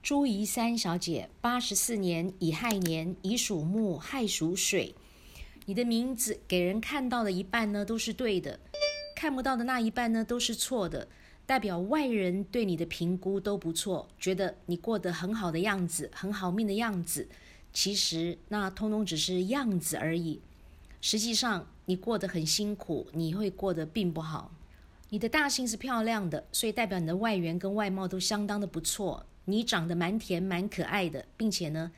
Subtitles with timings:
[0.00, 4.94] 朱怡三小姐，八十四年乙亥年，乙属木，亥属水。
[5.66, 8.58] 你的名字给人看到的一半呢都是对的，
[9.14, 11.08] 看不到的那一半呢都是错的，
[11.44, 17.28] 代表外人对你的评估都不错，觉得你过得很好的样子，很好命的样子。
[17.72, 20.40] 其实那通通只是样子而已，
[21.02, 24.52] 实际上你过得很辛苦，你会过得并不好。
[25.10, 29.26] 你的大姓是漂亮的，所以代表你的外缘跟外貌都相当的不错。
[29.48, 31.90] 你长得蛮甜蛮可爱的，并且呢，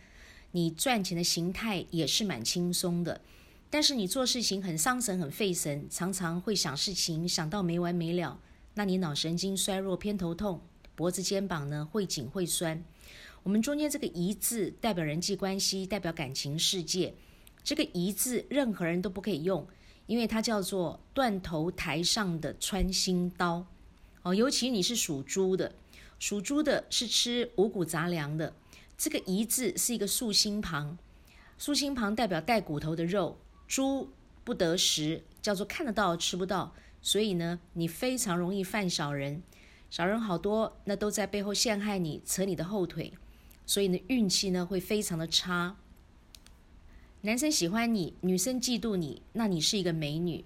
[0.52, 3.20] 你赚钱的形态也是蛮轻松的。
[3.68, 8.38] 但是你做事情很伤神、很费神，常常会想事情想到没完没了。
[8.74, 10.60] 那你脑神经衰弱、偏头痛，
[10.94, 12.84] 脖子、肩膀呢会紧会酸。
[13.42, 17.12] 我们中间这个“一”字代表人际关系，代表感情世界。
[17.64, 19.66] 这个“一”字任何人都不可以用，
[20.06, 23.66] 因为它叫做断头台上的穿心刀。
[24.22, 25.74] 哦，尤其你是属猪的。
[26.20, 28.54] 属猪的是吃五谷杂粮的，
[28.96, 30.98] 这个“一”字是一个竖心旁，
[31.56, 33.38] 竖心旁代表带骨头的肉。
[33.66, 34.10] 猪
[34.44, 39.42] 不得食，叫做看得到吃不到，所以呢，你非常容易犯小人，
[39.88, 43.14] 小人好多，那都在背后陷害你，扯你的后腿，
[43.64, 45.76] 所以呢，运气呢会非常的差。
[47.22, 50.44] 男生喜欢你，女生嫉妒你，那你是一个美女，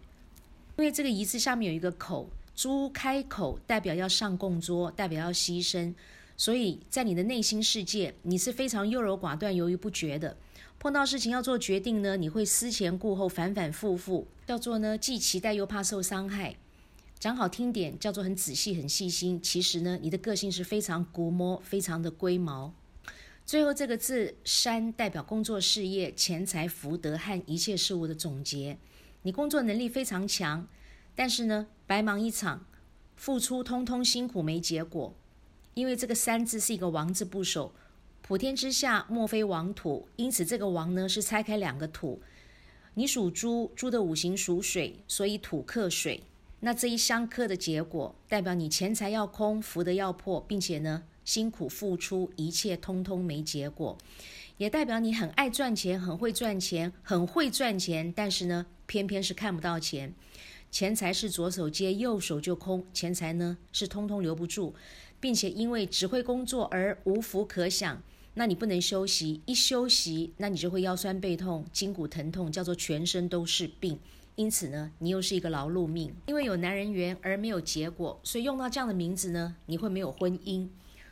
[0.77, 2.31] 因为这个“一”字下面有一个口。
[2.55, 5.93] 猪开口代表要上供桌，代表要牺牲，
[6.37, 10.37] 所以在你的内心世界，你是非常优柔寡断、犹豫不决的。
[10.79, 16.55] 碰到事情要做决定呢，你会思前顾后、反反复复，叫做呢既期待又怕受伤害。
[17.19, 19.41] 讲好听点，叫做很仔细、很细心。
[19.41, 22.73] 其实呢，你的个性是非常古摸、非常的龟毛。
[23.47, 28.77] 最后这个字“山”代表工作、事业、钱财、福德和一切事物的总结。
[29.23, 30.67] 你工作能力非常强。
[31.15, 32.67] 但是呢，白忙一场，
[33.17, 35.15] 付出通通辛苦没结果，
[35.75, 37.73] 因为这个“三”字是一个王字部首，
[38.23, 42.21] 普天之下莫非王土，因此这个“王”呢是拆开两个土。
[42.95, 46.23] 你属猪，猪的五行属水，所以土克水。
[46.61, 53.99] 那这一相克的结果，代表你钱财要空，福德要破，并且呢辛苦付出一切通通没结果，
[54.57, 60.15] 也代表你很爱赚钱，很会赚钱，很会赚钱，但是呢偏偏是看不到钱。
[60.75, 62.85] 钱财是左手接，右手就空。
[62.93, 64.75] 钱财呢是通通留不住，
[65.21, 68.03] 并且因为只会工作而无福可享。
[68.35, 73.97] 那你不能休息，一休息，那你就会腰酸背痛、筋骨疼痛，叫做全身都是病。
[74.35, 76.13] 因此呢，你又是一个劳碌命。
[76.27, 80.67] 因为有男人缘而没有结果，所以用到这样的名字呢，你会没有婚姻。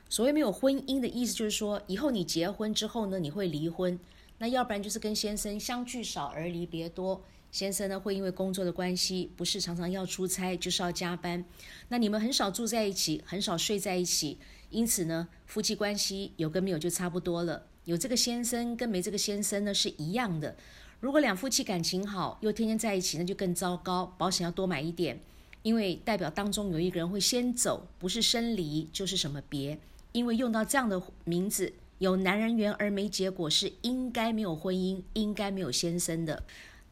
[0.09, 3.97] 所谓没有婚姻的意思，就是说以后你结婚之后呢，你会离婚。
[4.39, 7.23] 那要不然就是跟先生相聚少而离别多。
[7.53, 11.45] 先生呢，会因为工作的关系，不是常常要出差，就是要加班。
[11.89, 14.39] 那你们很少住在一起，很少睡在一起，
[14.71, 17.67] 因此呢，夫妻关系有跟没有就差不多了。
[17.85, 20.57] 有这个先生跟没这个先生呢是一样的。
[21.01, 24.07] 如果两夫妻感情好，又天天在一起，那就更糟糕。
[24.17, 25.21] 保险要多买一点，
[25.63, 29.79] 因为代表当中有一个人会先走，不是生离就是什么别。
[30.13, 36.45] 因为用到这样的名字，有男人缘而没结果，是应该没有婚姻，应该没有先生的。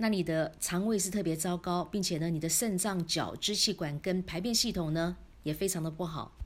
[0.03, 6.38] 那你的肠胃是特别糟糕，并且呢，你的肾脏、脚、支气管跟排便系统呢也非常的不好。